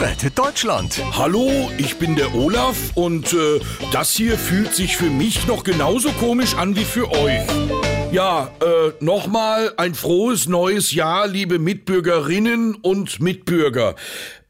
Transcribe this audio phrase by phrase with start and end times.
[0.00, 0.98] Rettet Deutschland.
[1.12, 3.60] Hallo, ich bin der Olaf und äh,
[3.92, 7.42] das hier fühlt sich für mich noch genauso komisch an wie für euch.
[8.10, 13.94] Ja, äh, nochmal ein frohes neues Jahr, liebe Mitbürgerinnen und Mitbürger.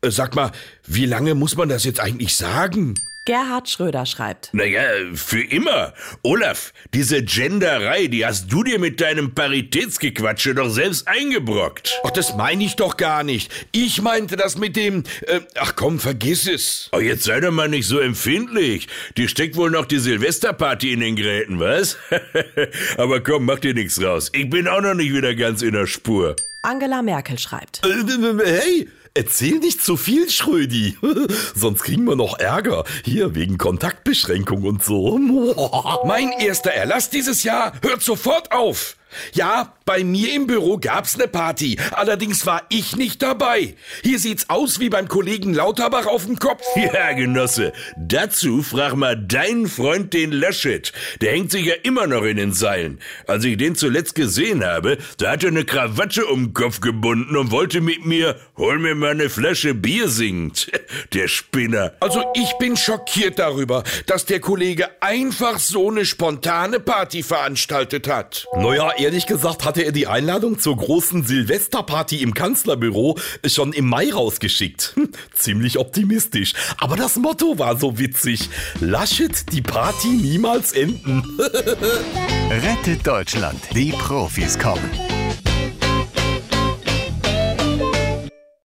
[0.02, 0.52] Äh, sag mal,
[0.86, 2.94] wie lange muss man das jetzt eigentlich sagen?
[3.26, 4.48] Gerhard Schröder schreibt.
[4.52, 4.82] Naja,
[5.14, 5.92] für immer.
[6.22, 12.00] Olaf, diese Genderei, die hast du dir mit deinem Paritätsgequatsche doch selbst eingebrockt.
[12.04, 13.52] Ach, das meine ich doch gar nicht.
[13.72, 15.04] Ich meinte das mit dem...
[15.26, 16.88] Äh, ach komm, vergiss es.
[16.92, 18.88] Oh, jetzt sei doch mal nicht so empfindlich.
[19.16, 21.98] Dir steckt wohl noch die Silvesterparty in den Gräten, was?
[22.96, 24.30] Aber komm, mach dir nichts raus.
[24.32, 26.36] Ich bin auch noch nicht wieder ganz in der Spur.
[26.62, 27.80] Angela Merkel schreibt.
[27.84, 30.96] Äh, hey, Erzähl nicht zu viel, Schrödi.
[31.54, 32.84] Sonst kriegen wir noch Ärger.
[33.04, 35.18] Hier wegen Kontaktbeschränkung und so.
[36.06, 38.96] Mein erster Erlass dieses Jahr hört sofort auf.
[39.32, 41.76] Ja, bei mir im Büro gab's ne Party.
[41.92, 43.74] Allerdings war ich nicht dabei.
[44.02, 46.62] Hier sieht's aus wie beim Kollegen Lauterbach auf dem Kopf.
[46.92, 47.72] Ja, Genosse.
[47.96, 50.92] Dazu frag mal deinen Freund den Laschet.
[51.20, 53.00] Der hängt sich ja immer noch in den Seilen.
[53.26, 57.36] Als ich den zuletzt gesehen habe, da hat er ne Krawatte um den Kopf gebunden
[57.36, 60.70] und wollte mit mir, hol mir mal ne Flasche Bier singt.
[61.12, 61.92] Der Spinner.
[62.00, 68.46] Also ich bin schockiert darüber, dass der Kollege einfach so ne spontane Party veranstaltet hat.
[68.56, 74.12] Naja, ehrlich gesagt hatte er die Einladung zur großen Silvesterparty im Kanzlerbüro schon im Mai
[74.12, 74.92] rausgeschickt.
[74.94, 76.52] Hm, ziemlich optimistisch.
[76.78, 78.50] Aber das Motto war so witzig.
[78.80, 81.24] Laschet die Party niemals enden.
[82.50, 83.60] Rettet Deutschland.
[83.74, 85.19] Die Profis kommen.